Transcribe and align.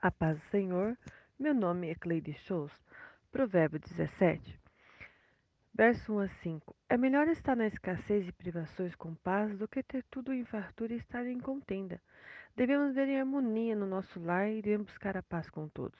A 0.00 0.10
paz 0.10 0.38
do 0.38 0.44
Senhor, 0.50 0.96
meu 1.38 1.54
nome 1.54 1.88
é 1.88 1.94
Cleide 1.94 2.34
Shows. 2.34 2.70
Provérbio 3.32 3.80
17, 3.80 4.60
verso 5.74 6.12
1 6.12 6.18
a 6.18 6.28
5. 6.28 6.76
É 6.90 6.98
melhor 6.98 7.26
estar 7.28 7.56
na 7.56 7.66
escassez 7.66 8.28
e 8.28 8.32
privações 8.32 8.94
com 8.94 9.14
paz 9.14 9.56
do 9.56 9.66
que 9.66 9.82
ter 9.82 10.04
tudo 10.10 10.34
em 10.34 10.44
fartura 10.44 10.92
e 10.92 10.98
estar 10.98 11.26
em 11.26 11.40
contenda. 11.40 11.98
Devemos 12.54 12.94
ver 12.94 13.08
em 13.08 13.18
harmonia 13.18 13.74
no 13.74 13.86
nosso 13.86 14.20
lar 14.20 14.50
e 14.50 14.60
devemos 14.60 14.88
buscar 14.88 15.16
a 15.16 15.22
paz 15.22 15.48
com 15.48 15.66
todos. 15.66 15.98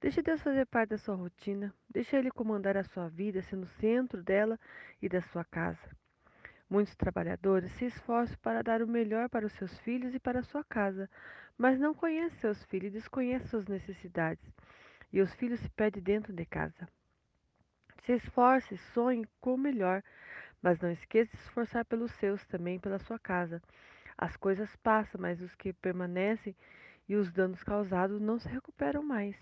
Deixe 0.00 0.22
Deus 0.22 0.42
fazer 0.42 0.64
parte 0.66 0.90
da 0.90 0.98
sua 0.98 1.14
rotina, 1.14 1.74
deixe 1.90 2.16
Ele 2.16 2.30
comandar 2.30 2.76
a 2.76 2.84
sua 2.84 3.08
vida, 3.08 3.42
sendo 3.42 3.64
o 3.64 3.80
centro 3.80 4.22
dela 4.22 4.58
e 5.00 5.10
da 5.10 5.20
sua 5.20 5.44
casa. 5.44 5.90
Muitos 6.68 6.96
trabalhadores 6.96 7.70
se 7.72 7.84
esforçam 7.84 8.36
para 8.42 8.62
dar 8.62 8.82
o 8.82 8.88
melhor 8.88 9.28
para 9.28 9.46
os 9.46 9.52
seus 9.52 9.78
filhos 9.80 10.14
e 10.14 10.18
para 10.18 10.40
a 10.40 10.42
sua 10.42 10.64
casa, 10.64 11.08
mas 11.56 11.78
não 11.78 11.94
conhecem 11.94 12.38
seus 12.38 12.62
filhos 12.64 12.92
e 12.92 12.98
desconhecem 12.98 13.48
suas 13.48 13.66
necessidades, 13.66 14.44
e 15.12 15.20
os 15.20 15.32
filhos 15.34 15.60
se 15.60 15.68
perdem 15.70 16.02
dentro 16.02 16.32
de 16.32 16.44
casa. 16.44 16.88
Se 18.04 18.12
esforce, 18.12 18.76
sonhe 18.92 19.26
com 19.40 19.54
o 19.54 19.58
melhor, 19.58 20.02
mas 20.60 20.80
não 20.80 20.90
esqueça 20.90 21.30
de 21.30 21.36
se 21.38 21.48
esforçar 21.48 21.84
pelos 21.84 22.10
seus, 22.12 22.44
também 22.46 22.78
pela 22.78 22.98
sua 22.98 23.18
casa. 23.18 23.62
As 24.16 24.36
coisas 24.36 24.74
passam, 24.76 25.20
mas 25.20 25.40
os 25.40 25.54
que 25.54 25.72
permanecem 25.72 26.54
e 27.08 27.16
os 27.16 27.32
danos 27.32 27.62
causados 27.62 28.20
não 28.20 28.38
se 28.38 28.48
recuperam 28.48 29.02
mais. 29.02 29.36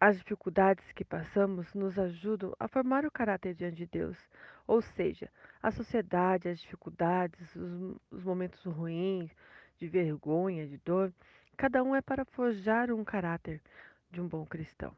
As 0.00 0.18
dificuldades 0.18 0.92
que 0.92 1.04
passamos 1.04 1.72
nos 1.74 1.98
ajudam 1.98 2.54
a 2.58 2.68
formar 2.68 3.06
o 3.06 3.10
caráter 3.10 3.54
diante 3.54 3.76
de 3.76 3.86
Deus, 3.86 4.18
ou 4.66 4.82
seja, 4.82 5.30
a 5.62 5.70
sociedade, 5.70 6.48
as 6.48 6.60
dificuldades, 6.60 7.54
os, 7.54 7.96
os 8.10 8.24
momentos 8.24 8.62
ruins, 8.64 9.30
de 9.84 9.90
vergonha, 9.90 10.66
de 10.66 10.78
dor, 10.78 11.12
cada 11.58 11.82
um 11.82 11.94
é 11.94 12.00
para 12.00 12.24
forjar 12.24 12.90
um 12.90 13.04
caráter 13.04 13.60
de 14.10 14.18
um 14.18 14.26
bom 14.26 14.46
cristão. 14.46 14.96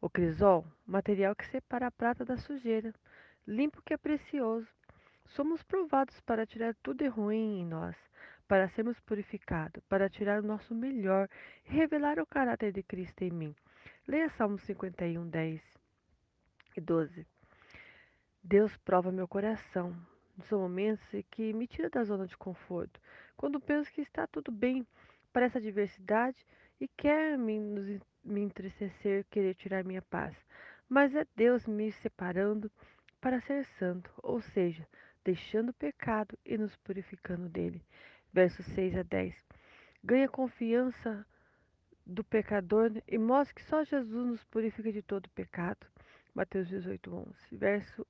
O 0.00 0.08
crisol, 0.08 0.64
material 0.86 1.34
que 1.36 1.46
separa 1.46 1.88
a 1.88 1.90
prata 1.90 2.24
da 2.24 2.36
sujeira, 2.38 2.94
limpo 3.46 3.82
que 3.82 3.92
é 3.92 3.96
precioso. 3.98 4.66
Somos 5.26 5.62
provados 5.62 6.18
para 6.22 6.46
tirar 6.46 6.74
tudo 6.82 6.98
de 6.98 7.08
ruim 7.08 7.60
em 7.60 7.66
nós, 7.66 7.96
para 8.48 8.68
sermos 8.68 8.98
purificados, 9.00 9.82
para 9.88 10.08
tirar 10.08 10.42
o 10.42 10.46
nosso 10.46 10.74
melhor 10.74 11.28
e 11.66 11.70
revelar 11.70 12.18
o 12.18 12.26
caráter 12.26 12.72
de 12.72 12.82
Cristo 12.82 13.22
em 13.22 13.30
mim. 13.30 13.54
Leia 14.08 14.30
Salmo 14.30 14.58
51, 14.58 15.28
10 15.28 15.62
e 16.76 16.80
12. 16.80 17.26
Deus 18.42 18.74
prova 18.78 19.12
meu 19.12 19.28
coração. 19.28 19.94
São 20.48 20.60
momentos 20.60 21.04
que 21.30 21.52
me 21.52 21.66
tira 21.66 21.88
da 21.88 22.02
zona 22.04 22.26
de 22.26 22.36
conforto. 22.36 23.00
Quando 23.36 23.60
penso 23.60 23.92
que 23.92 24.00
está 24.00 24.26
tudo 24.26 24.50
bem 24.50 24.86
para 25.32 25.46
essa 25.46 25.58
adversidade 25.58 26.38
e 26.80 26.88
quer 26.88 27.36
me, 27.36 28.00
me 28.22 28.40
entristecer, 28.40 29.24
querer 29.30 29.54
tirar 29.54 29.84
minha 29.84 30.02
paz. 30.02 30.36
Mas 30.88 31.14
é 31.14 31.26
Deus 31.34 31.66
me 31.66 31.90
separando 31.92 32.70
para 33.20 33.40
ser 33.40 33.64
santo, 33.78 34.10
ou 34.22 34.40
seja, 34.40 34.86
deixando 35.24 35.70
o 35.70 35.74
pecado 35.74 36.38
e 36.44 36.58
nos 36.58 36.76
purificando 36.76 37.48
dele. 37.48 37.82
Versos 38.32 38.66
6 38.66 38.96
a 38.96 39.02
10. 39.02 39.34
Ganha 40.02 40.28
confiança 40.28 41.26
do 42.06 42.22
pecador 42.22 42.90
e 43.08 43.16
mostra 43.16 43.54
que 43.54 43.64
só 43.64 43.82
Jesus 43.82 44.26
nos 44.26 44.44
purifica 44.44 44.92
de 44.92 45.02
todo 45.02 45.28
pecado. 45.30 45.86
Mateus 46.34 46.68
18, 46.68 47.14
11. 47.14 47.34
Verso 47.52 48.06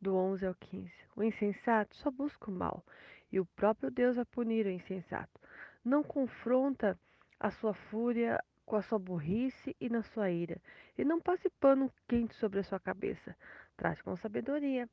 do 0.00 0.14
11 0.14 0.46
ao 0.46 0.54
15. 0.54 0.92
O 1.16 1.22
insensato 1.22 1.96
só 1.96 2.10
busca 2.10 2.50
o 2.50 2.54
mal 2.54 2.84
e 3.30 3.40
o 3.40 3.46
próprio 3.46 3.90
Deus 3.90 4.16
vai 4.16 4.24
punir 4.24 4.66
o 4.66 4.70
insensato. 4.70 5.40
Não 5.84 6.02
confronta 6.02 6.98
a 7.38 7.50
sua 7.50 7.74
fúria 7.74 8.42
com 8.64 8.76
a 8.76 8.82
sua 8.82 8.98
burrice 8.98 9.74
e 9.80 9.88
na 9.88 10.02
sua 10.02 10.30
ira, 10.30 10.60
e 10.96 11.04
não 11.04 11.20
passe 11.20 11.48
pano 11.58 11.90
quente 12.06 12.34
sobre 12.34 12.60
a 12.60 12.62
sua 12.62 12.78
cabeça. 12.78 13.34
Trate 13.76 14.02
com 14.02 14.14
sabedoria, 14.16 14.88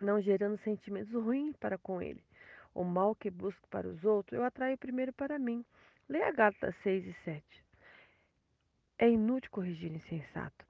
não 0.00 0.20
gerando 0.20 0.56
sentimentos 0.58 1.12
ruins 1.12 1.56
para 1.56 1.78
com 1.78 2.02
ele. 2.02 2.24
O 2.74 2.82
mal 2.82 3.14
que 3.14 3.30
busco 3.30 3.68
para 3.68 3.86
os 3.86 4.04
outros, 4.04 4.36
eu 4.36 4.44
atraio 4.44 4.76
primeiro 4.78 5.12
para 5.12 5.38
mim. 5.38 5.64
Leia 6.08 6.32
Gálatas 6.32 6.74
6 6.82 7.06
e 7.06 7.12
7. 7.24 7.64
É 8.98 9.08
inútil 9.08 9.50
corrigir 9.50 9.92
insensato. 9.92 10.64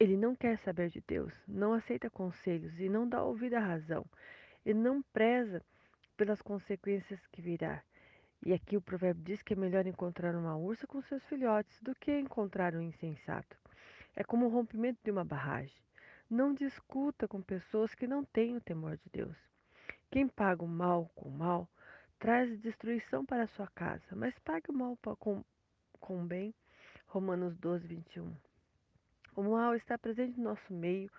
Ele 0.00 0.16
não 0.16 0.34
quer 0.34 0.58
saber 0.58 0.90
de 0.90 1.00
Deus, 1.06 1.32
não 1.46 1.74
aceita 1.74 2.10
conselhos 2.10 2.76
e 2.80 2.88
não 2.88 3.08
dá 3.08 3.22
ouvido 3.22 3.54
à 3.54 3.60
razão. 3.60 4.04
Ele 4.64 4.78
não 4.78 5.00
preza 5.00 5.62
pelas 6.22 6.40
consequências 6.40 7.18
que 7.32 7.42
virá. 7.42 7.82
E 8.46 8.52
aqui 8.52 8.76
o 8.76 8.80
provérbio 8.80 9.24
diz 9.24 9.42
que 9.42 9.54
é 9.54 9.56
melhor 9.56 9.88
encontrar 9.88 10.36
uma 10.36 10.56
ursa 10.56 10.86
com 10.86 11.02
seus 11.02 11.20
filhotes 11.24 11.82
do 11.82 11.96
que 11.96 12.16
encontrar 12.16 12.76
um 12.76 12.80
insensato. 12.80 13.56
É 14.14 14.22
como 14.22 14.46
o 14.46 14.48
rompimento 14.48 15.00
de 15.02 15.10
uma 15.10 15.24
barragem. 15.24 15.82
Não 16.30 16.54
discuta 16.54 17.26
com 17.26 17.42
pessoas 17.42 17.92
que 17.92 18.06
não 18.06 18.24
têm 18.24 18.56
o 18.56 18.60
temor 18.60 18.96
de 18.98 19.10
Deus. 19.12 19.36
Quem 20.12 20.28
paga 20.28 20.62
o 20.62 20.68
mal 20.68 21.10
com 21.16 21.28
o 21.28 21.36
mal 21.36 21.68
traz 22.20 22.56
destruição 22.60 23.26
para 23.26 23.42
a 23.42 23.48
sua 23.48 23.66
casa, 23.74 24.14
mas 24.14 24.38
pague 24.44 24.70
o 24.70 24.72
mal 24.72 24.96
com, 25.18 25.44
com 25.98 26.22
o 26.22 26.24
bem. 26.24 26.54
Romanos 27.08 27.56
12, 27.56 27.84
21. 27.88 28.32
O 29.34 29.42
mal 29.42 29.74
está 29.74 29.98
presente 29.98 30.38
no 30.38 30.50
nosso 30.50 30.72
meio, 30.72 31.10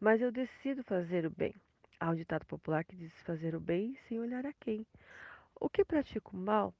mas 0.00 0.22
eu 0.22 0.32
decido 0.32 0.82
fazer 0.82 1.26
o 1.26 1.30
bem. 1.30 1.54
Há 1.98 2.10
um 2.10 2.14
ditado 2.14 2.44
popular 2.44 2.84
que 2.84 2.94
diz 2.94 3.12
fazer 3.22 3.54
o 3.54 3.60
bem 3.60 3.96
sem 4.06 4.20
olhar 4.20 4.44
a 4.44 4.52
quem. 4.52 4.86
O 5.58 5.68
que 5.68 5.84
pratica 5.84 6.30
o 6.30 6.36
mal, 6.36 6.74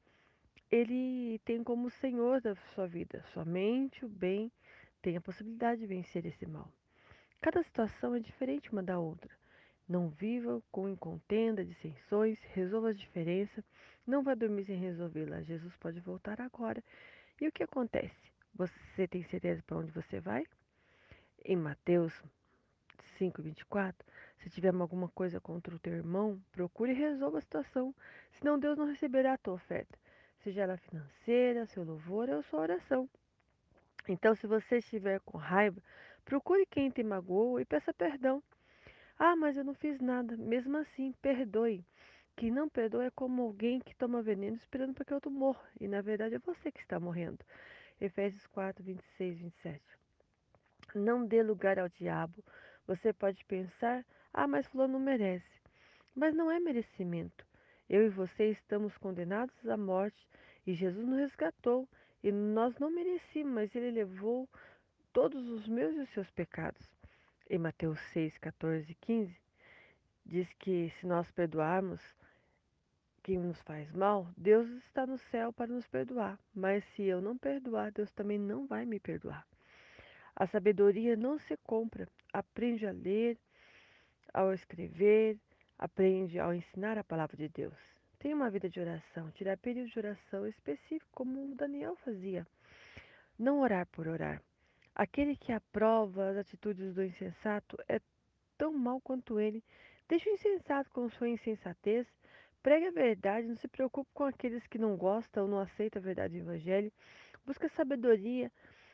ele 0.70 1.38
tem 1.44 1.64
como 1.64 1.88
senhor 1.88 2.40
da 2.40 2.54
sua 2.74 2.86
vida. 2.86 3.24
Somente 3.32 4.04
o 4.04 4.08
bem 4.08 4.52
tem 5.00 5.16
a 5.16 5.20
possibilidade 5.20 5.80
de 5.80 5.86
vencer 5.86 6.26
esse 6.26 6.44
mal. 6.46 6.70
Cada 7.40 7.62
situação 7.62 8.14
é 8.14 8.20
diferente 8.20 8.70
uma 8.70 8.82
da 8.82 8.98
outra. 8.98 9.30
Não 9.88 10.10
viva 10.10 10.62
com 10.70 10.88
incontenda, 10.88 11.64
dissensões, 11.64 12.38
resolva 12.52 12.90
as 12.90 12.98
diferenças. 12.98 13.64
Não 14.06 14.22
vá 14.22 14.34
dormir 14.34 14.64
sem 14.64 14.76
resolvê-las. 14.76 15.46
Jesus 15.46 15.74
pode 15.76 16.00
voltar 16.00 16.40
agora. 16.40 16.82
E 17.40 17.48
o 17.48 17.52
que 17.52 17.62
acontece? 17.62 18.32
Você 18.54 19.06
tem 19.06 19.22
certeza 19.24 19.62
para 19.66 19.78
onde 19.78 19.92
você 19.92 20.20
vai? 20.20 20.44
Em 21.44 21.56
Mateus 21.56 22.12
5:24, 23.18 24.04
se 24.38 24.50
tiver 24.50 24.74
alguma 24.74 25.08
coisa 25.08 25.40
contra 25.40 25.74
o 25.74 25.78
teu 25.78 25.94
irmão, 25.94 26.40
procure 26.52 26.92
e 26.92 26.94
resolva 26.94 27.38
a 27.38 27.40
situação, 27.40 27.94
senão 28.32 28.58
Deus 28.58 28.76
não 28.76 28.86
receberá 28.86 29.32
a 29.34 29.38
tua 29.38 29.54
oferta, 29.54 29.98
seja 30.42 30.62
ela 30.62 30.76
financeira, 30.76 31.66
seu 31.66 31.84
louvor 31.84 32.28
ou 32.28 32.42
sua 32.42 32.60
oração. 32.60 33.08
Então, 34.08 34.34
se 34.34 34.46
você 34.46 34.78
estiver 34.78 35.20
com 35.20 35.36
raiva, 35.36 35.82
procure 36.24 36.64
quem 36.66 36.90
te 36.90 37.02
magoou 37.02 37.58
e 37.58 37.64
peça 37.64 37.92
perdão. 37.92 38.42
Ah, 39.18 39.34
mas 39.34 39.56
eu 39.56 39.64
não 39.64 39.74
fiz 39.74 40.00
nada. 40.00 40.36
Mesmo 40.36 40.76
assim, 40.76 41.12
perdoe. 41.20 41.84
Quem 42.36 42.50
não 42.50 42.68
perdoa 42.68 43.06
é 43.06 43.10
como 43.10 43.42
alguém 43.42 43.80
que 43.80 43.96
toma 43.96 44.22
veneno 44.22 44.56
esperando 44.56 44.92
para 44.92 45.04
que 45.04 45.14
outro 45.14 45.30
morra. 45.30 45.64
E 45.80 45.88
na 45.88 46.02
verdade 46.02 46.34
é 46.34 46.38
você 46.38 46.70
que 46.70 46.80
está 46.80 47.00
morrendo. 47.00 47.38
Efésios 47.98 48.46
4, 48.48 48.84
26, 48.84 49.38
27. 49.38 49.82
Não 50.94 51.26
dê 51.26 51.42
lugar 51.42 51.78
ao 51.78 51.88
diabo. 51.88 52.44
Você 52.86 53.12
pode 53.12 53.44
pensar: 53.44 54.04
ah, 54.32 54.46
mas 54.46 54.66
Fulano 54.66 55.00
merece. 55.00 55.60
Mas 56.14 56.34
não 56.34 56.50
é 56.50 56.60
merecimento. 56.60 57.46
Eu 57.88 58.06
e 58.06 58.08
você 58.08 58.50
estamos 58.50 58.96
condenados 58.98 59.68
à 59.68 59.76
morte 59.76 60.28
e 60.66 60.74
Jesus 60.74 61.06
nos 61.06 61.18
resgatou. 61.18 61.88
E 62.22 62.32
nós 62.32 62.76
não 62.78 62.90
merecíamos, 62.90 63.52
mas 63.52 63.74
Ele 63.74 63.90
levou 63.90 64.48
todos 65.12 65.48
os 65.48 65.66
meus 65.68 65.94
e 65.96 66.00
os 66.00 66.08
seus 66.10 66.30
pecados. 66.30 66.90
Em 67.48 67.58
Mateus 67.58 68.00
6, 68.12 68.38
14 68.38 68.90
e 68.90 68.94
15, 68.94 69.40
diz 70.24 70.52
que 70.54 70.90
se 70.98 71.06
nós 71.06 71.30
perdoarmos 71.30 72.02
quem 73.22 73.38
nos 73.38 73.60
faz 73.62 73.92
mal, 73.92 74.28
Deus 74.36 74.68
está 74.68 75.06
no 75.06 75.18
céu 75.18 75.52
para 75.52 75.72
nos 75.72 75.86
perdoar. 75.86 76.38
Mas 76.54 76.84
se 76.94 77.02
eu 77.02 77.20
não 77.20 77.36
perdoar, 77.38 77.92
Deus 77.92 78.10
também 78.12 78.38
não 78.38 78.66
vai 78.66 78.84
me 78.84 78.98
perdoar. 78.98 79.46
A 80.36 80.46
sabedoria 80.46 81.16
não 81.16 81.38
se 81.38 81.56
compra. 81.64 82.06
Aprende 82.30 82.86
a 82.86 82.92
ler, 82.92 83.38
ao 84.34 84.52
escrever, 84.52 85.38
aprende 85.78 86.38
ao 86.38 86.52
ensinar 86.52 86.98
a 86.98 87.04
palavra 87.04 87.38
de 87.38 87.48
Deus. 87.48 87.74
Tenha 88.18 88.36
uma 88.36 88.50
vida 88.50 88.68
de 88.68 88.78
oração, 88.78 89.30
tirar 89.30 89.56
período 89.56 89.88
de 89.88 89.98
oração 89.98 90.46
específico, 90.46 91.10
como 91.12 91.52
o 91.52 91.54
Daniel 91.54 91.96
fazia. 91.96 92.46
Não 93.38 93.60
orar 93.60 93.86
por 93.86 94.06
orar. 94.06 94.42
Aquele 94.94 95.36
que 95.36 95.52
aprova 95.52 96.28
as 96.28 96.36
atitudes 96.36 96.94
do 96.94 97.02
insensato 97.02 97.78
é 97.88 97.98
tão 98.58 98.72
mal 98.72 99.00
quanto 99.00 99.40
ele. 99.40 99.64
Deixe 100.06 100.28
o 100.28 100.32
insensato 100.34 100.90
com 100.90 101.08
sua 101.08 101.30
insensatez. 101.30 102.06
Pregue 102.62 102.88
a 102.88 102.90
verdade, 102.90 103.48
não 103.48 103.56
se 103.56 103.68
preocupe 103.68 104.10
com 104.12 104.24
aqueles 104.24 104.66
que 104.66 104.76
não 104.76 104.96
gostam 104.96 105.44
ou 105.44 105.48
não 105.48 105.60
aceitam 105.60 106.00
a 106.00 106.04
verdade 106.04 106.38
do 106.38 106.44
Evangelho. 106.50 106.92
Busque 107.46 107.68
sabedoria, 107.70 108.50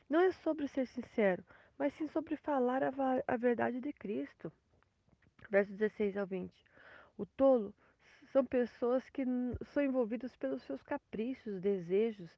não 0.08 0.20
é 0.20 0.32
sobre 0.32 0.68
ser 0.68 0.86
sincero, 0.86 1.44
mas 1.78 1.92
sim 1.94 2.08
sobre 2.08 2.36
falar 2.36 2.82
a, 2.82 2.92
a 3.26 3.36
verdade 3.36 3.80
de 3.80 3.92
Cristo. 3.92 4.52
Versos 5.50 5.76
16 5.76 6.16
ao 6.16 6.26
20. 6.26 6.52
O 7.16 7.26
tolo 7.26 7.74
são 8.32 8.44
pessoas 8.44 9.08
que 9.10 9.24
são 9.66 9.82
envolvidas 9.82 10.36
pelos 10.36 10.62
seus 10.62 10.82
caprichos, 10.82 11.60
desejos, 11.60 12.30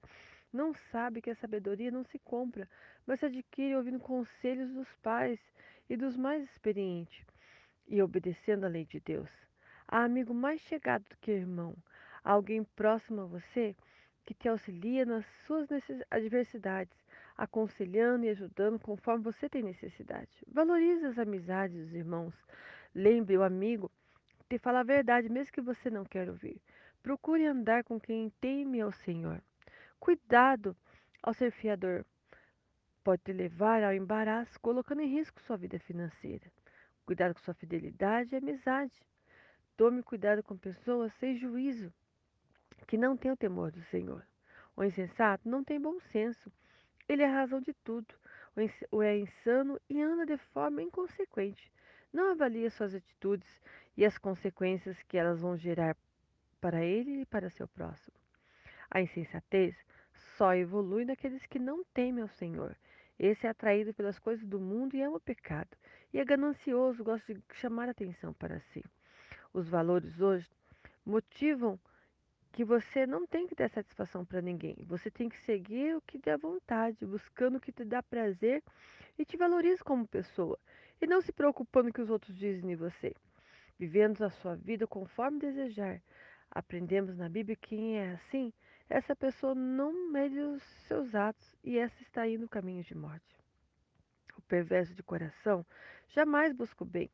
Não 0.53 0.75
sabe 0.75 1.21
que 1.21 1.31
a 1.31 1.35
sabedoria 1.35 1.91
não 1.91 2.05
se 2.05 2.19
compra, 2.19 2.69
mas 3.07 3.21
se 3.21 3.27
adquire 3.27 3.77
ouvindo 3.77 4.01
conselhos 4.01 4.73
dos 4.73 4.89
pais 5.03 5.41
e 5.91 5.97
dos 5.97 6.17
mais 6.17 6.43
experientes 6.45 7.27
e 7.89 8.01
obedecendo 8.03 8.65
à 8.65 8.69
lei 8.69 8.85
de 8.87 9.01
Deus. 9.01 9.31
Há 9.87 10.05
amigo 10.05 10.33
mais 10.35 10.61
chegado 10.63 11.05
do 11.09 11.17
que 11.19 11.31
irmão, 11.33 11.77
há 12.25 12.33
alguém 12.33 12.65
próximo 12.65 13.23
a 13.23 13.27
você 13.27 13.77
que 14.25 14.35
te 14.35 14.49
auxilia 14.49 15.05
nas 15.05 15.27
suas 15.47 15.69
adversidades, 16.11 16.97
aconselhando 17.37 18.25
e 18.25 18.31
ajudando 18.31 18.79
conforme 18.79 19.25
você 19.25 19.49
tem 19.49 19.63
necessidade. 19.63 20.31
Valorize 20.47 21.05
as 21.07 21.19
amizades 21.19 21.77
dos 21.77 21.95
irmãos. 21.95 22.35
Lembre 22.95 23.37
o 23.37 23.43
amigo 23.43 23.91
te 24.49 24.59
fala 24.59 24.81
a 24.81 24.85
verdade, 24.85 25.29
mesmo 25.29 25.53
que 25.53 25.61
você 25.61 25.91
não 25.91 26.05
quer 26.05 26.29
ouvir. 26.29 26.61
Procure 27.03 27.47
andar 27.47 27.83
com 27.83 27.99
quem 27.99 28.31
teme 28.41 28.81
ao 28.81 28.93
Senhor. 28.93 29.43
Cuidado 29.99 30.77
ao 31.23 31.35
ser 31.35 31.51
fiador. 31.51 32.05
Pode 33.03 33.23
te 33.23 33.33
levar 33.33 33.83
ao 33.83 33.93
embaraço, 33.93 34.61
colocando 34.61 35.01
em 35.03 35.09
risco 35.09 35.41
sua 35.41 35.57
vida 35.57 35.79
financeira. 35.79 36.47
Cuidado 37.05 37.35
com 37.35 37.41
sua 37.41 37.55
fidelidade 37.55 38.35
e 38.35 38.39
amizade. 38.39 39.03
Tome 39.77 40.03
cuidado 40.03 40.43
com 40.43 40.57
pessoas 40.57 41.13
sem 41.15 41.37
juízo, 41.37 41.93
que 42.87 42.97
não 42.97 43.17
têm 43.17 43.33
o 43.33 43.37
temor 43.37 43.73
do 43.73 43.83
Senhor. 43.83 44.25
O 44.77 44.85
insensato 44.85 45.49
não 45.49 45.65
tem 45.65 45.81
bom 45.81 45.99
senso. 46.13 46.51
Ele 47.09 47.23
é 47.23 47.27
a 47.27 47.33
razão 47.33 47.61
de 47.61 47.73
tudo. 47.85 48.15
O 48.91 49.03
é 49.03 49.19
insano 49.19 49.81
e 49.89 50.01
anda 50.01 50.25
de 50.25 50.37
forma 50.37 50.83
inconsequente. 50.83 51.71
Não 52.13 52.31
avalia 52.31 52.71
suas 52.71 52.95
atitudes 52.95 53.49
e 53.97 54.05
as 54.05 54.17
consequências 54.17 55.03
que 55.03 55.19
elas 55.19 55.41
vão 55.41 55.57
gerar 55.57 55.97
para 56.61 56.83
ele 56.83 57.23
e 57.23 57.27
para 57.27 57.51
seu 57.51 57.67
próximo. 57.69 58.17
A 58.91 59.01
insensatez 59.01 59.77
só 60.37 60.55
evolui 60.55 61.05
naqueles 61.05 61.45
que 61.47 61.59
não 61.59 61.85
temem 61.93 62.23
ao 62.23 62.29
Senhor. 62.29 62.77
Esse 63.19 63.47
é 63.47 63.51
atraído 63.51 63.93
pelas 63.93 64.19
coisas 64.19 64.47
do 64.47 64.61
mundo 64.61 64.97
e 64.97 65.03
ama 65.03 65.17
o 65.17 65.21
pecado. 65.21 65.77
E 66.13 66.19
é 66.19 66.25
ganancioso, 66.25 67.05
gosta 67.05 67.35
de 67.35 67.43
chamar 67.55 67.89
atenção 67.89 68.33
para 68.33 68.61
si. 68.73 68.85
Os 69.53 69.69
valores 69.69 70.21
hoje 70.21 70.49
motivam 71.05 71.79
que 72.55 72.65
você 72.65 73.05
não 73.05 73.27
tem 73.27 73.49
que 73.49 73.55
dar 73.57 73.69
satisfação 73.69 74.25
para 74.25 74.41
ninguém. 74.41 74.77
Você 74.87 75.11
tem 75.11 75.29
que 75.29 75.37
seguir 75.39 75.97
o 75.97 76.01
que 76.01 76.19
dá 76.19 76.37
vontade, 76.37 77.05
buscando 77.05 77.57
o 77.57 77.61
que 77.61 77.73
te 77.73 77.85
dá 77.85 78.01
prazer 78.01 78.63
e 79.19 79.25
te 79.25 79.37
valoriza 79.37 79.83
como 79.83 80.07
pessoa. 80.07 80.57
E 81.03 81.07
não 81.07 81.21
se 81.21 81.33
preocupando 81.33 81.87
com 81.87 81.91
o 81.91 81.95
que 81.95 82.01
os 82.01 82.11
outros 82.11 82.39
dizem 82.39 82.71
de 82.71 82.77
você. 82.77 83.13
Vivendo 83.77 84.23
a 84.23 84.31
sua 84.31 84.55
vida 84.55 84.87
conforme 84.87 85.41
desejar. 85.41 86.01
Aprendemos 86.49 87.17
na 87.17 87.29
Bíblia 87.29 87.57
que 87.57 87.71
quem 87.71 87.99
é 87.99 88.13
assim, 88.13 88.53
essa 88.89 89.17
pessoa 89.17 89.53
não 89.53 90.13
mede 90.13 90.39
os 90.39 90.63
seus 90.87 91.13
atos 91.13 91.57
e 91.65 91.77
essa 91.77 92.01
está 92.03 92.29
indo 92.29 92.43
no 92.43 92.49
caminho 92.49 92.85
de 92.85 92.95
morte. 92.95 93.37
O 94.39 94.43
perverso 94.43 94.95
de 94.95 95.03
coração 95.03 95.67
jamais 96.11 96.53
busca 96.53 96.85
o 96.85 96.87
bem. 96.87 97.11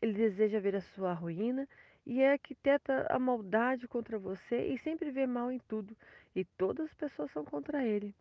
Ele 0.00 0.12
deseja 0.12 0.60
ver 0.60 0.76
a 0.76 0.80
sua 0.80 1.12
ruína 1.12 1.66
e 2.06 2.22
é 2.22 2.32
arquiteta 2.32 3.06
a 3.10 3.18
maldade 3.18 3.88
contra 3.88 4.18
você 4.18 4.68
e 4.68 4.78
sempre 4.78 5.10
vê 5.10 5.26
mal 5.26 5.50
em 5.50 5.58
tudo, 5.58 5.96
e 6.34 6.44
todas 6.44 6.86
as 6.86 6.94
pessoas 6.94 7.32
são 7.32 7.44
contra 7.44 7.84
ele. 7.84 8.14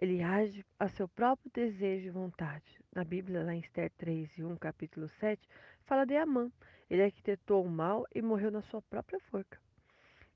Ele 0.00 0.22
age 0.22 0.64
a 0.80 0.88
seu 0.88 1.06
próprio 1.06 1.50
desejo 1.52 2.08
e 2.08 2.10
vontade. 2.10 2.80
Na 2.94 3.04
Bíblia, 3.04 3.44
lá 3.44 3.54
em 3.54 3.60
Esther 3.60 3.90
3 3.98 4.38
e 4.38 4.42
1, 4.42 4.56
capítulo 4.56 5.06
7, 5.06 5.46
fala 5.84 6.04
de 6.04 6.16
Amã. 6.16 6.50
Ele 6.90 7.04
arquitetou 7.04 7.64
o 7.64 7.70
mal 7.70 8.06
e 8.14 8.20
morreu 8.20 8.50
na 8.50 8.62
sua 8.62 8.82
própria 8.82 9.20
forca. 9.20 9.60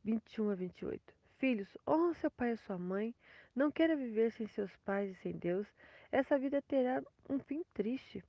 21 0.05 0.51
a 0.51 0.55
28. 0.55 1.15
Filhos, 1.39 1.77
honra 1.87 2.15
seu 2.15 2.31
pai 2.31 2.53
e 2.53 2.57
sua 2.59 2.79
mãe. 2.79 3.15
Não 3.55 3.73
queira 3.73 3.97
viver 3.97 4.31
sem 4.31 4.47
seus 4.47 4.75
pais 4.85 5.11
e 5.11 5.15
sem 5.17 5.33
Deus. 5.33 5.67
Essa 6.13 6.39
vida 6.39 6.63
terá 6.63 7.03
um 7.29 7.39
fim 7.39 7.65
triste. 7.75 8.23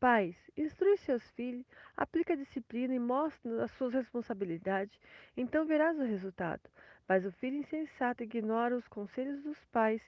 Pais, 0.00 0.36
instrui 0.56 0.96
seus 0.98 1.28
filhos, 1.30 1.66
aplica 1.96 2.32
a 2.32 2.36
disciplina 2.36 2.94
e 2.94 3.00
mostre 3.00 3.50
as 3.60 3.72
suas 3.72 3.92
responsabilidades, 3.92 4.96
então 5.36 5.66
verás 5.66 5.98
o 5.98 6.04
resultado. 6.04 6.62
Mas 7.08 7.24
o 7.24 7.32
filho 7.32 7.56
insensato 7.56 8.22
ignora 8.22 8.76
os 8.76 8.86
conselhos 8.86 9.42
dos 9.42 9.58
pais 9.72 10.00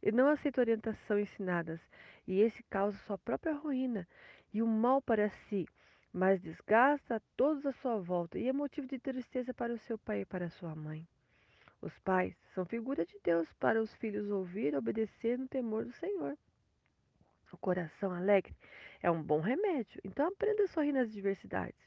e 0.00 0.12
não 0.12 0.28
aceita 0.28 0.60
orientação 0.60 1.18
ensinadas, 1.18 1.80
e 2.24 2.40
esse 2.40 2.62
causa 2.64 2.96
sua 2.98 3.18
própria 3.18 3.52
ruína 3.52 4.06
e 4.54 4.62
o 4.62 4.64
um 4.64 4.68
mal 4.68 5.02
para 5.02 5.28
si, 5.30 5.66
mas 6.12 6.40
desgasta 6.40 7.16
a 7.16 7.20
todos 7.36 7.66
à 7.66 7.72
sua 7.72 7.98
volta 7.98 8.38
e 8.38 8.46
é 8.46 8.52
motivo 8.52 8.86
de 8.86 8.98
tristeza 8.98 9.52
para 9.52 9.72
o 9.72 9.78
seu 9.78 9.98
pai 9.98 10.20
e 10.20 10.24
para 10.24 10.50
sua 10.50 10.76
mãe. 10.76 11.04
Os 11.80 11.98
pais 11.98 12.36
são 12.54 12.64
figura 12.64 13.04
de 13.04 13.18
Deus 13.24 13.52
para 13.54 13.82
os 13.82 13.92
filhos 13.96 14.30
ouvir 14.30 14.72
e 14.72 14.76
obedecer 14.76 15.36
no 15.36 15.48
temor 15.48 15.84
do 15.84 15.92
Senhor. 15.92 16.38
O 17.52 17.56
coração 17.58 18.12
alegre 18.12 18.56
é 19.02 19.10
um 19.10 19.22
bom 19.22 19.40
remédio, 19.40 20.00
então 20.02 20.26
aprenda 20.26 20.64
a 20.64 20.68
sorrir 20.68 20.92
nas 20.92 21.08
adversidades. 21.08 21.78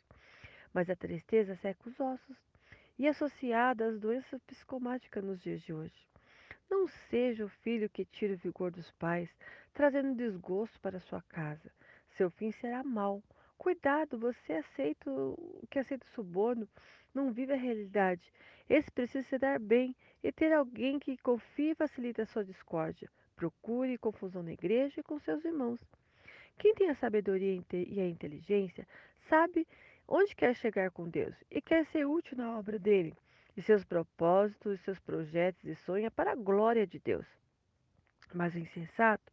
Mas 0.72 0.90
a 0.90 0.96
tristeza 0.96 1.56
seca 1.56 1.90
os 1.90 2.00
ossos 2.00 2.38
e 3.00 3.08
é 3.08 3.10
associada 3.10 3.88
às 3.88 4.00
doenças 4.00 4.40
psicomáticas 4.44 5.24
nos 5.24 5.42
dias 5.42 5.62
de 5.64 5.74
hoje. 5.74 6.08
Não 6.70 6.88
seja 7.10 7.44
o 7.44 7.50
filho 7.50 7.90
que 7.90 8.06
tira 8.06 8.36
o 8.36 8.38
vigor 8.38 8.72
dos 8.72 8.92
pais, 8.92 9.30
trazendo 9.74 10.16
desgosto 10.16 10.80
para 10.80 11.00
sua 11.00 11.22
casa. 11.24 11.72
Seu 12.12 12.30
fim 12.30 12.52
será 12.52 12.84
mau. 12.84 13.24
Cuidado, 13.58 14.20
você 14.20 14.54
aceita 14.54 15.10
o 15.10 15.66
que 15.70 15.80
aceita 15.80 16.06
o 16.06 16.14
suborno, 16.14 16.68
não 17.14 17.32
vive 17.32 17.54
a 17.54 17.58
realidade. 17.58 18.32
Esse 18.70 18.92
precisa 18.92 19.28
se 19.28 19.38
dar 19.38 19.60
bem 19.60 19.96
e 20.24 20.32
ter 20.32 20.54
alguém 20.54 21.00
que 21.00 21.18
confie 21.18 21.72
e 21.72 21.76
facilite 21.76 22.22
a 22.22 22.26
sua 22.26 22.46
discórdia. 22.46 23.10
Procure 23.36 23.98
confusão 23.98 24.42
na 24.42 24.54
igreja 24.54 25.02
e 25.02 25.04
com 25.04 25.20
seus 25.20 25.44
irmãos. 25.44 25.80
Quem 26.58 26.74
tem 26.74 26.90
a 26.90 26.96
sabedoria 26.96 27.62
e 27.74 28.00
a 28.00 28.08
inteligência 28.08 28.88
sabe 29.28 29.68
onde 30.08 30.34
quer 30.34 30.56
chegar 30.56 30.90
com 30.90 31.10
Deus 31.10 31.36
e 31.52 31.62
quer 31.62 31.86
ser 31.88 32.06
útil 32.06 32.38
na 32.38 32.58
obra 32.58 32.80
dele, 32.80 33.14
e 33.58 33.62
seus 33.62 33.84
propósitos, 33.84 34.80
seus 34.82 35.00
projetos 35.00 35.66
e 35.66 35.76
sonhos 35.76 36.14
para 36.14 36.32
a 36.32 36.36
glória 36.36 36.88
de 36.88 36.98
Deus. 36.98 37.26
Mas 38.34 38.56
o 38.56 38.60
insensato 38.60 39.32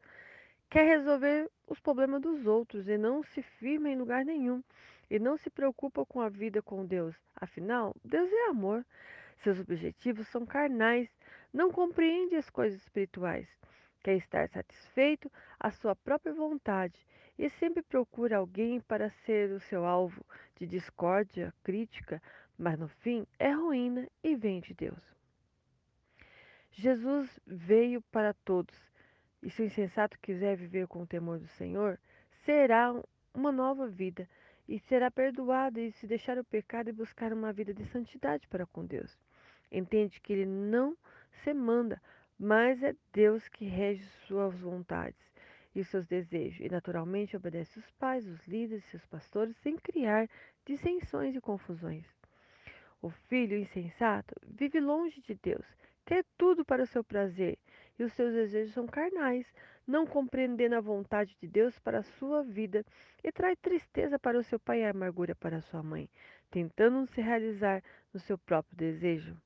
quer 0.68 0.84
resolver 0.84 1.48
os 1.68 1.78
problemas 1.78 2.20
dos 2.20 2.44
outros 2.44 2.88
e 2.88 2.98
não 2.98 3.22
se 3.22 3.40
firma 3.40 3.88
em 3.88 3.96
lugar 3.96 4.24
nenhum 4.24 4.64
e 5.08 5.18
não 5.18 5.36
se 5.36 5.48
preocupa 5.48 6.04
com 6.04 6.20
a 6.20 6.28
vida 6.28 6.60
com 6.60 6.84
Deus. 6.84 7.14
Afinal, 7.36 7.94
Deus 8.04 8.30
é 8.32 8.48
amor. 8.48 8.84
Seus 9.44 9.60
objetivos 9.60 10.26
são 10.28 10.46
carnais, 10.46 11.08
não 11.52 11.70
compreende 11.70 12.34
as 12.36 12.48
coisas 12.48 12.80
espirituais 12.80 13.48
quer 14.02 14.16
estar 14.16 14.48
satisfeito 14.48 15.30
à 15.58 15.70
sua 15.70 15.94
própria 15.94 16.34
vontade 16.34 17.06
e 17.38 17.48
sempre 17.48 17.82
procura 17.82 18.36
alguém 18.36 18.80
para 18.80 19.10
ser 19.24 19.50
o 19.52 19.60
seu 19.60 19.84
alvo 19.84 20.24
de 20.56 20.66
discórdia, 20.66 21.52
crítica, 21.62 22.22
mas 22.58 22.78
no 22.78 22.88
fim 22.88 23.26
é 23.38 23.50
ruína 23.50 24.08
e 24.22 24.36
vem 24.36 24.60
de 24.60 24.74
Deus. 24.74 25.02
Jesus 26.72 27.28
veio 27.46 28.00
para 28.10 28.32
todos, 28.32 28.76
e 29.42 29.50
se 29.50 29.62
o 29.62 29.64
insensato 29.64 30.18
quiser 30.20 30.56
viver 30.56 30.86
com 30.86 31.02
o 31.02 31.06
temor 31.06 31.38
do 31.38 31.46
Senhor, 31.48 31.98
será 32.44 32.94
uma 33.34 33.52
nova 33.52 33.88
vida 33.88 34.28
e 34.68 34.78
será 34.78 35.10
perdoado 35.10 35.80
e 35.80 35.92
se 35.92 36.06
deixar 36.06 36.38
o 36.38 36.44
pecado 36.44 36.88
e 36.88 36.92
buscar 36.92 37.32
uma 37.32 37.52
vida 37.52 37.74
de 37.74 37.84
santidade 37.86 38.46
para 38.48 38.66
com 38.66 38.84
Deus. 38.84 39.18
Entende 39.70 40.20
que 40.20 40.32
ele 40.32 40.46
não 40.46 40.96
se 41.42 41.52
manda 41.52 42.00
mas 42.38 42.82
é 42.82 42.94
Deus 43.12 43.48
que 43.48 43.64
rege 43.64 44.04
suas 44.26 44.58
vontades 44.60 45.32
e 45.74 45.82
seus 45.84 46.06
desejos, 46.06 46.60
e 46.60 46.68
naturalmente 46.68 47.36
obedece 47.36 47.78
os 47.78 47.90
pais, 47.92 48.26
os 48.26 48.46
líderes 48.46 48.84
seus 48.86 49.04
pastores, 49.06 49.56
sem 49.58 49.76
criar 49.76 50.28
dissensões 50.64 51.34
e 51.34 51.40
confusões. 51.40 52.06
O 53.00 53.10
filho 53.10 53.56
insensato 53.56 54.34
vive 54.46 54.78
longe 54.80 55.20
de 55.20 55.34
Deus, 55.34 55.66
quer 56.04 56.24
tudo 56.36 56.64
para 56.64 56.82
o 56.82 56.86
seu 56.86 57.02
prazer, 57.02 57.58
e 57.98 58.04
os 58.04 58.12
seus 58.12 58.32
desejos 58.32 58.74
são 58.74 58.86
carnais, 58.86 59.46
não 59.86 60.06
compreendendo 60.06 60.76
a 60.76 60.80
vontade 60.80 61.36
de 61.40 61.48
Deus 61.48 61.78
para 61.78 61.98
a 61.98 62.02
sua 62.02 62.42
vida, 62.42 62.84
e 63.24 63.32
traz 63.32 63.58
tristeza 63.58 64.18
para 64.18 64.38
o 64.38 64.42
seu 64.42 64.60
pai 64.60 64.80
e 64.80 64.84
amargura 64.84 65.34
para 65.34 65.60
sua 65.62 65.82
mãe, 65.82 66.08
tentando 66.50 67.06
se 67.06 67.20
realizar 67.20 67.82
no 68.12 68.20
seu 68.20 68.36
próprio 68.38 68.76
desejo. 68.76 69.36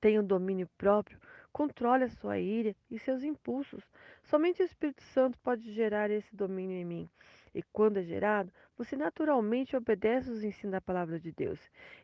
Tenha 0.00 0.20
um 0.20 0.26
domínio 0.26 0.68
próprio 0.76 1.18
Controle 1.54 2.02
a 2.02 2.08
sua 2.08 2.40
ira 2.40 2.74
e 2.90 2.98
seus 2.98 3.22
impulsos. 3.22 3.84
Somente 4.24 4.60
o 4.60 4.64
Espírito 4.64 5.04
Santo 5.04 5.38
pode 5.38 5.72
gerar 5.72 6.10
esse 6.10 6.34
domínio 6.34 6.76
em 6.76 6.84
mim. 6.84 7.10
E 7.54 7.62
quando 7.62 7.98
é 7.98 8.02
gerado, 8.02 8.52
você 8.76 8.96
naturalmente 8.96 9.76
obedece 9.76 10.28
os 10.28 10.42
ensinos 10.42 10.72
da 10.72 10.80
palavra 10.80 11.20
de 11.20 11.30
Deus 11.30 11.60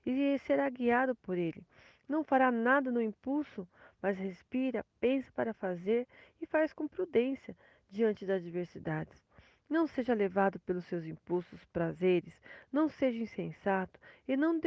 e 0.07 0.39
será 0.39 0.71
guiado 0.71 1.17
por 1.17 1.37
ele. 1.37 1.67
Não 2.09 2.23
fará 2.23 2.53
nada 2.53 2.93
no 2.93 3.03
impulso, 3.03 3.67
mas 4.01 4.17
respira, 4.17 4.87
pensa 5.01 5.33
para 5.33 5.53
fazer 5.53 6.07
e 6.41 6.47
faz 6.47 6.73
com 6.73 6.87
prudência 6.87 7.57
diante 7.91 8.25
das 8.25 8.43
adversidades. 8.43 9.21
Não 9.69 9.87
seja 9.87 10.15
levado 10.15 10.61
pelos 10.61 10.85
seus 10.87 11.05
impulsos, 11.05 11.65
prazeres, 11.67 12.41
não 12.73 12.89
seja 12.89 13.23
insensato 13.23 13.99
e 14.27 14.37
não 14.37 14.61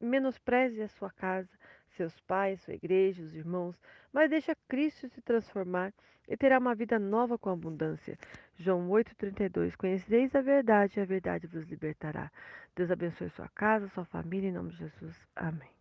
menospreze 0.00 0.82
a 0.82 0.88
sua 0.88 1.10
casa, 1.10 1.50
seus 1.96 2.18
pais, 2.20 2.60
sua 2.62 2.74
igreja, 2.74 3.22
os 3.22 3.34
irmãos, 3.34 3.78
mas 4.12 4.30
deixa 4.30 4.56
Cristo 4.68 5.08
se 5.08 5.20
transformar 5.20 5.92
e 6.28 6.36
terá 6.36 6.58
uma 6.58 6.74
vida 6.74 6.98
nova 6.98 7.36
com 7.36 7.50
abundância. 7.50 8.16
João 8.56 8.88
8,32 8.88 9.76
Conhecereis 9.76 10.34
a 10.34 10.40
verdade 10.40 10.98
e 10.98 11.02
a 11.02 11.04
verdade 11.04 11.46
vos 11.46 11.64
libertará. 11.68 12.30
Deus 12.76 12.90
abençoe 12.90 13.30
sua 13.30 13.48
casa, 13.48 13.88
sua 13.88 14.04
família, 14.04 14.48
em 14.48 14.52
nome 14.52 14.70
de 14.70 14.76
Jesus. 14.76 15.16
Amém. 15.34 15.79